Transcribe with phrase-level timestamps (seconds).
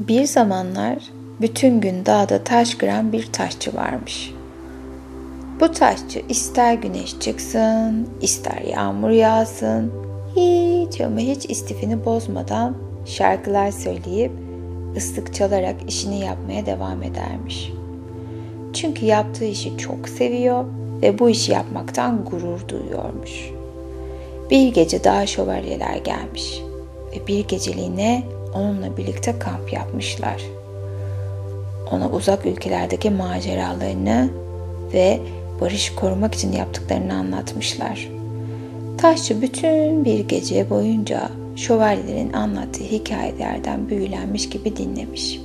[0.00, 0.98] Bir zamanlar
[1.40, 4.34] bütün gün dağda taş kıran bir taşçı varmış.
[5.60, 9.92] Bu taşçı ister güneş çıksın, ister yağmur yağsın,
[10.36, 14.32] hiç ama hiç istifini bozmadan şarkılar söyleyip
[14.96, 17.72] ıslık çalarak işini yapmaya devam edermiş.
[18.72, 20.64] Çünkü yaptığı işi çok seviyor
[21.02, 23.50] ve bu işi yapmaktan gurur duyuyormuş.
[24.50, 26.62] Bir gece daha şövalyeler gelmiş
[27.12, 30.42] ve bir geceliğine onunla birlikte kamp yapmışlar.
[31.90, 34.30] Ona uzak ülkelerdeki maceralarını
[34.92, 35.20] ve
[35.60, 38.08] barış korumak için yaptıklarını anlatmışlar.
[38.98, 45.40] Taşçı bütün bir gece boyunca şövalyelerin anlattığı hikayelerden büyülenmiş gibi dinlemiş.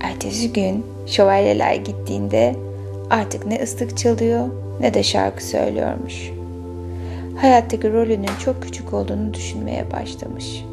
[0.00, 2.56] Ertesi gün şövalyeler gittiğinde
[3.10, 4.48] artık ne ıslık çalıyor
[4.80, 6.30] ne de şarkı söylüyormuş.
[7.36, 10.64] Hayattaki rolünün çok küçük olduğunu düşünmeye başlamış.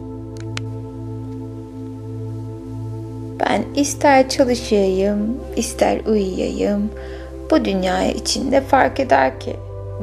[3.39, 6.91] Ben ister çalışayım, ister uyuyayım,
[7.51, 9.55] bu dünyaya içinde fark eder ki?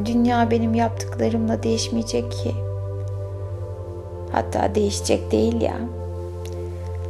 [0.04, 2.52] Dünya benim yaptıklarımla değişmeyecek ki.
[4.32, 5.76] Hatta değişecek değil ya.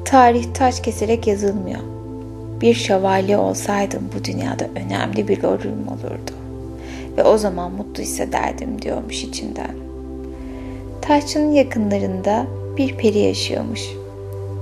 [0.05, 1.81] Tarih taş keserek yazılmıyor.
[2.61, 6.31] Bir şövalye olsaydım bu dünyada önemli bir rolüm olurdu.
[7.17, 9.75] Ve o zaman mutlu hissederdim diyormuş içinden.
[11.03, 12.47] Taşçının yakınlarında
[12.77, 14.00] bir peri yaşıyormuş.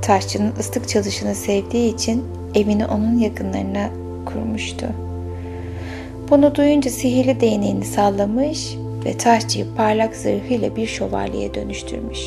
[0.02, 3.90] Taşçının ıslık çalışını sevdiği için evini onun yakınlarına
[4.26, 4.86] kurmuştu.
[6.30, 12.18] Bunu duyunca sihirli değneğini sallamış ve taşçıyı parlak zırhıyla bir şövalyeye dönüştürmüş.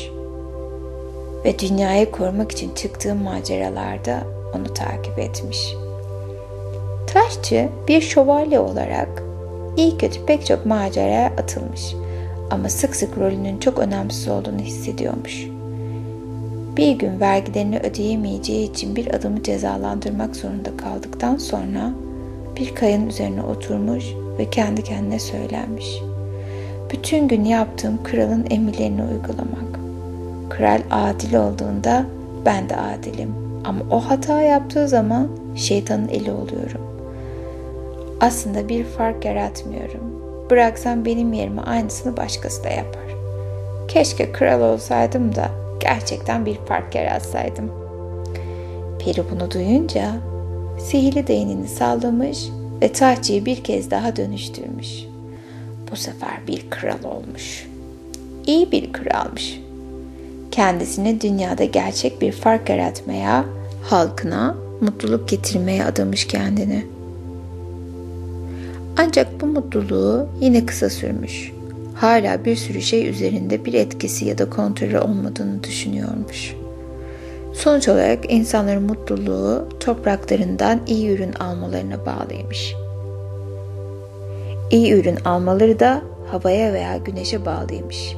[1.44, 4.22] Ve dünyayı korumak için çıktığı maceralarda
[4.56, 5.74] onu takip etmiş.
[7.06, 9.22] Taşçı bir şövalye olarak
[9.76, 11.94] iyi kötü pek çok maceraya atılmış
[12.50, 15.46] ama sık sık rolünün çok önemsiz olduğunu hissediyormuş.
[16.76, 21.90] Bir gün vergilerini ödeyemeyeceği için bir adamı cezalandırmak zorunda kaldıktan sonra
[22.56, 24.04] bir kayanın üzerine oturmuş
[24.38, 26.02] ve kendi kendine söylenmiş.
[26.92, 29.80] Bütün gün yaptığım kralın emirlerini uygulamak.
[30.50, 32.04] Kral adil olduğunda
[32.46, 33.34] ben de adilim.
[33.64, 36.80] Ama o hata yaptığı zaman şeytanın eli oluyorum.
[38.20, 40.22] Aslında bir fark yaratmıyorum.
[40.50, 43.02] Bıraksam benim yerime aynısını başkası da yapar.
[43.88, 47.70] Keşke kral olsaydım da gerçekten bir fark yaratsaydım.
[48.98, 50.12] Peri bunu duyunca
[50.78, 52.48] sihirli değneğini sallamış
[52.82, 55.04] ve tahtçıyı bir kez daha dönüştürmüş.
[55.90, 57.68] Bu sefer bir kral olmuş.
[58.46, 59.60] İyi bir kralmış.
[60.50, 63.44] Kendisini dünyada gerçek bir fark yaratmaya,
[63.82, 66.86] halkına mutluluk getirmeye adamış kendini.
[68.96, 71.52] Ancak bu mutluluğu yine kısa sürmüş.
[72.02, 76.54] Hala bir sürü şey üzerinde bir etkisi ya da kontrolü olmadığını düşünüyormuş.
[77.54, 82.74] Sonuç olarak insanların mutluluğu topraklarından iyi ürün almalarına bağlıymış.
[84.70, 88.16] İyi ürün almaları da havaya veya güneşe bağlıymış.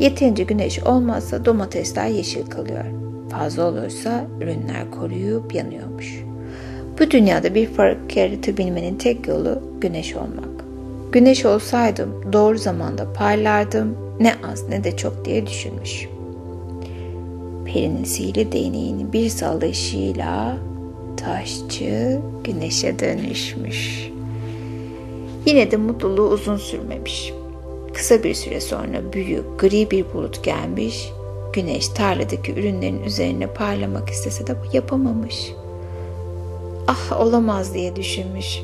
[0.00, 2.84] Yeterince güneş olmazsa domatesler yeşil kalıyor.
[3.30, 6.24] Fazla olursa ürünler koruyup yanıyormuş.
[7.00, 10.57] Bu dünyada bir fark yaratabilmenin tek yolu güneş olmak.
[11.12, 16.08] Güneş olsaydım doğru zamanda parlardım ne az ne de çok diye düşünmüş.
[17.64, 20.56] Perinin sihirli değneğini bir sallayışıyla
[21.16, 24.10] taşçı güneşe dönüşmüş.
[25.46, 27.32] Yine de mutluluğu uzun sürmemiş.
[27.94, 31.12] Kısa bir süre sonra büyük gri bir bulut gelmiş.
[31.52, 35.52] Güneş tarladaki ürünlerin üzerine parlamak istese de yapamamış.
[36.86, 38.62] Ah olamaz diye düşünmüş.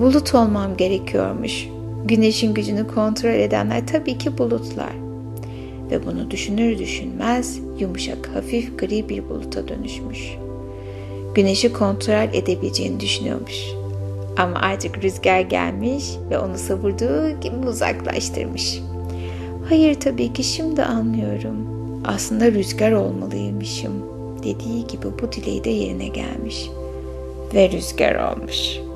[0.00, 1.68] Bulut olmam gerekiyormuş.
[2.04, 4.92] Güneşin gücünü kontrol edenler tabii ki bulutlar.
[5.90, 10.36] Ve bunu düşünür düşünmez yumuşak hafif gri bir buluta dönüşmüş.
[11.34, 13.64] Güneşi kontrol edebileceğini düşünüyormuş.
[14.36, 18.80] Ama artık rüzgar gelmiş ve onu savurduğu gibi uzaklaştırmış.
[19.68, 21.56] Hayır tabii ki şimdi anlıyorum.
[22.04, 23.92] Aslında rüzgar olmalıymışım
[24.38, 26.70] dediği gibi bu dileği de yerine gelmiş.
[27.54, 28.89] Ve rüzgar olmuş.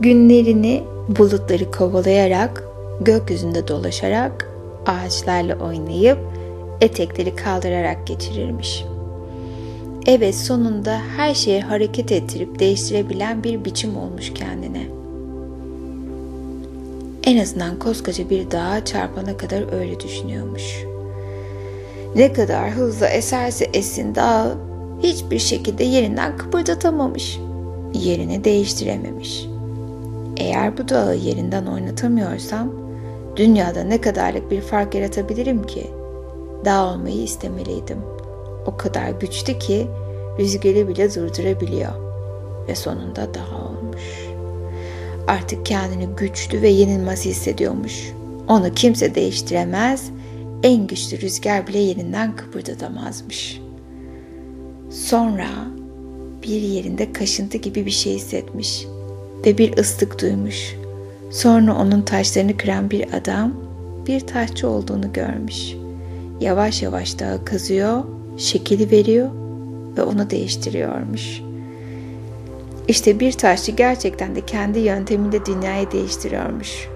[0.00, 2.64] Günlerini bulutları kovalayarak,
[3.00, 4.50] gökyüzünde dolaşarak,
[4.86, 6.18] ağaçlarla oynayıp,
[6.80, 8.94] etekleri kaldırarak geçirirmiş.''
[10.06, 14.82] Evet sonunda her şeyi hareket ettirip değiştirebilen bir biçim olmuş kendine.
[17.24, 20.84] En azından koskoca bir dağa çarpana kadar öyle düşünüyormuş.
[22.16, 24.54] Ne kadar hızlı eserse esin dağ
[25.02, 27.38] hiçbir şekilde yerinden kıpırdatamamış.
[27.94, 29.46] Yerini değiştirememiş.
[30.36, 32.72] Eğer bu dağı yerinden oynatamıyorsam
[33.36, 35.90] dünyada ne kadarlık bir fark yaratabilirim ki?
[36.64, 38.14] Dağ olmayı istemeliydim.''
[38.66, 39.86] o kadar güçlü ki
[40.38, 41.92] rüzgarı bile durdurabiliyor.
[42.68, 44.02] Ve sonunda daha olmuş.
[45.26, 48.12] Artık kendini güçlü ve yenilmez hissediyormuş.
[48.48, 50.10] Onu kimse değiştiremez,
[50.62, 53.60] en güçlü rüzgar bile yerinden kıpırdatamazmış.
[54.90, 55.48] Sonra
[56.42, 58.86] bir yerinde kaşıntı gibi bir şey hissetmiş
[59.46, 60.76] ve bir ıslık duymuş.
[61.30, 63.52] Sonra onun taşlarını kıran bir adam
[64.06, 65.74] bir taşçı olduğunu görmüş.
[66.40, 68.04] Yavaş yavaş dağı kazıyor,
[68.36, 69.28] şekili veriyor
[69.96, 71.42] ve onu değiştiriyormuş.
[72.88, 76.88] İşte bir taşçı gerçekten de kendi yöntemiyle dünyayı değiştiriyormuş.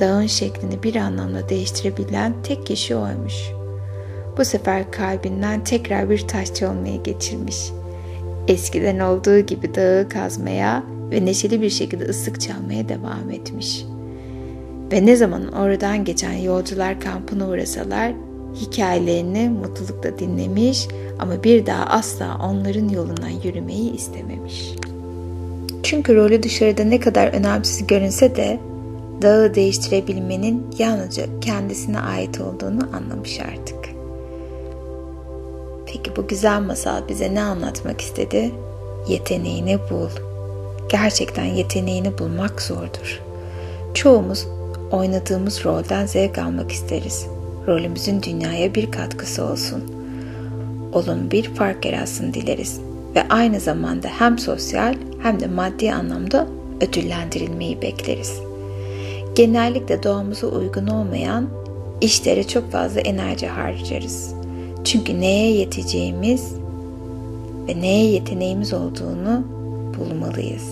[0.00, 3.34] Dağın şeklini bir anlamda değiştirebilen tek kişi oymuş.
[4.38, 7.70] Bu sefer kalbinden tekrar bir taşçı olmaya geçirmiş.
[8.48, 13.84] Eskiden olduğu gibi dağı kazmaya ve neşeli bir şekilde ıslık çalmaya devam etmiş.
[14.92, 18.12] Ve ne zaman oradan geçen yolcular kampına uğrasalar
[18.54, 20.88] hikayelerini mutlulukla dinlemiş
[21.18, 24.72] ama bir daha asla onların yolundan yürümeyi istememiş.
[25.82, 28.60] Çünkü rolü dışarıda ne kadar önemsiz görünse de
[29.22, 33.76] dağı değiştirebilmenin yalnızca kendisine ait olduğunu anlamış artık.
[35.86, 38.52] Peki bu güzel masal bize ne anlatmak istedi?
[39.08, 40.25] Yeteneğini bul.
[40.88, 43.22] Gerçekten yeteneğini bulmak zordur.
[43.94, 44.46] Çoğumuz
[44.90, 47.26] oynadığımız rolden zevk almak isteriz.
[47.66, 49.84] Rolümüzün dünyaya bir katkısı olsun.
[50.92, 52.80] Olun bir fark yaratsın dileriz
[53.14, 56.46] ve aynı zamanda hem sosyal hem de maddi anlamda
[56.80, 58.40] ödüllendirilmeyi bekleriz.
[59.34, 61.48] Genellikle doğamıza uygun olmayan
[62.00, 64.34] işlere çok fazla enerji harcarız.
[64.84, 66.54] Çünkü neye yeteceğimiz
[67.68, 69.55] ve neye yeteneğimiz olduğunu
[69.96, 70.70] bulmalıyız.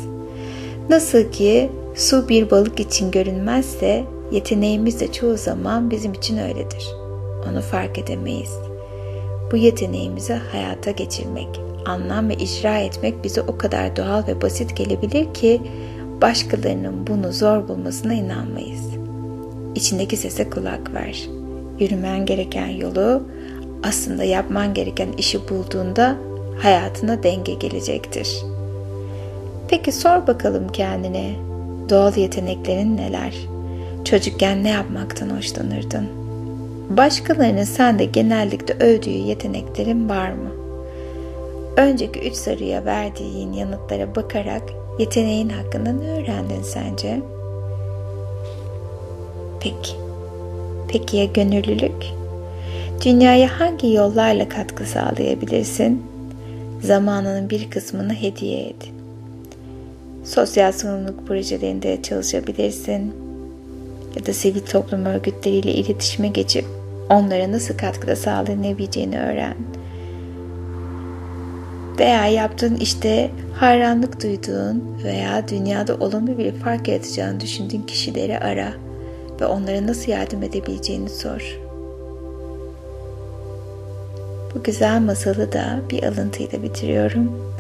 [0.91, 6.89] Nasıl ki su bir balık için görünmezse yeteneğimiz de çoğu zaman bizim için öyledir.
[7.51, 8.53] Onu fark edemeyiz.
[9.53, 15.35] Bu yeteneğimizi hayata geçirmek, anlam ve icra etmek bize o kadar doğal ve basit gelebilir
[15.35, 15.61] ki
[16.23, 18.87] başkalarının bunu zor bulmasına inanmayız.
[19.75, 21.29] İçindeki sese kulak ver.
[21.79, 23.23] Yürümen gereken yolu,
[23.83, 26.17] aslında yapman gereken işi bulduğunda
[26.63, 28.43] hayatına denge gelecektir.
[29.75, 31.35] Peki sor bakalım kendine,
[31.91, 33.35] doğal yeteneklerin neler?
[34.05, 36.09] Çocukken ne yapmaktan hoşlanırdın?
[36.91, 40.51] Başkalarının sende genellikle övdüğü yeteneklerin var mı?
[41.77, 44.63] Önceki üç soruya verdiğin yanıtlara bakarak
[44.99, 47.21] yeteneğin hakkında ne öğrendin sence?
[49.61, 49.95] Peki.
[50.89, 52.05] Peki ya gönüllülük?
[53.05, 56.03] Dünyaya hangi yollarla katkı sağlayabilirsin?
[56.83, 58.94] Zamanının bir kısmını hediye et.
[60.25, 63.15] Sosyal sorumluluk projelerinde çalışabilirsin.
[64.17, 66.65] Ya da sivil toplum örgütleriyle iletişime geçip
[67.11, 69.55] onlara nasıl katkıda sağlanabileceğini öğren
[71.99, 78.73] veya yaptığın işte hayranlık duyduğun veya dünyada olumlu bir fark yaratacağını düşündüğün kişileri ara
[79.41, 81.59] ve onlara nasıl yardım edebileceğini sor.
[84.55, 87.54] Bu güzel masalı da bir alıntıyla bitiriyorum.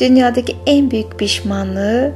[0.00, 2.12] Dünyadaki en büyük pişmanlığı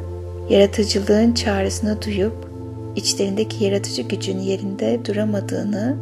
[0.50, 2.50] yaratıcılığın çağrısını duyup
[2.96, 5.96] içlerindeki yaratıcı gücün yerinde duramadığını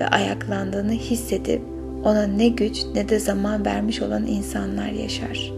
[0.00, 1.62] ve ayaklandığını hissedip
[2.04, 5.52] ona ne güç ne de zaman vermiş olan insanlar yaşar.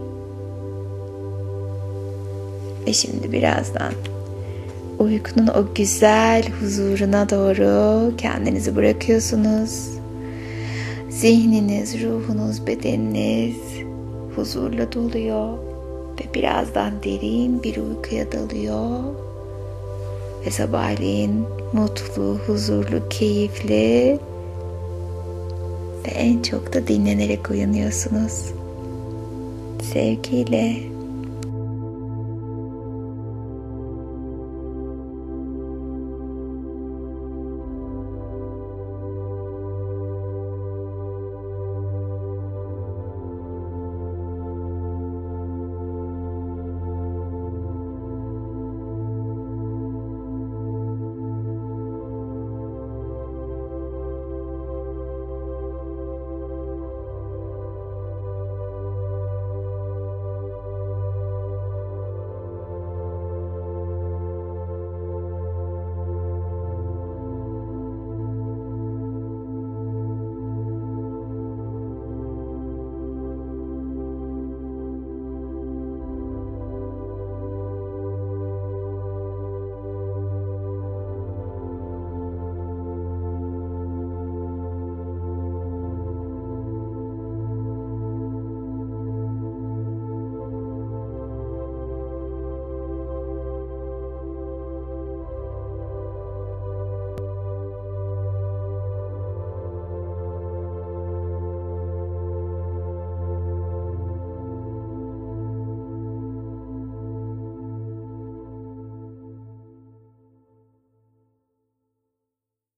[2.87, 3.93] Ve şimdi birazdan
[4.99, 9.89] uykunun o güzel huzuruna doğru kendinizi bırakıyorsunuz.
[11.09, 13.55] Zihniniz, ruhunuz, bedeniniz
[14.35, 15.57] huzurla doluyor
[16.19, 18.99] ve birazdan derin bir uykuya dalıyor.
[20.45, 24.19] Ve sabahleyin mutlu, huzurlu, keyifli
[26.07, 28.51] ve en çok da dinlenerek uyanıyorsunuz.
[29.93, 30.92] Sevgiyle.